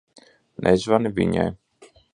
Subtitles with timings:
[0.69, 1.49] Nezvani viņai.